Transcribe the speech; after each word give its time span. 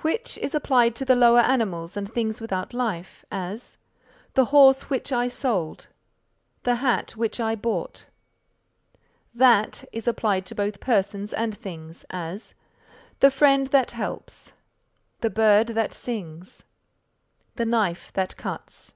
Which 0.00 0.36
is 0.38 0.52
applied 0.52 0.96
to 0.96 1.04
the 1.04 1.14
lower 1.14 1.38
animals 1.38 1.96
and 1.96 2.10
things 2.12 2.40
without 2.40 2.74
life; 2.74 3.24
as, 3.30 3.78
"The 4.34 4.46
horse 4.46 4.90
which 4.90 5.12
I 5.12 5.28
sold." 5.28 5.86
"The 6.64 6.74
hat 6.74 7.12
which 7.12 7.38
I 7.38 7.54
bought." 7.54 8.06
That 9.32 9.84
is 9.92 10.08
applied 10.08 10.44
to 10.46 10.56
both 10.56 10.80
persons 10.80 11.32
and 11.32 11.56
things; 11.56 12.04
as, 12.10 12.56
"The 13.20 13.30
friend 13.30 13.68
that 13.68 13.92
helps." 13.92 14.54
"The 15.20 15.30
bird 15.30 15.68
that 15.68 15.94
sings." 15.94 16.64
"The 17.54 17.64
knife 17.64 18.12
that 18.14 18.36
cuts." 18.36 18.92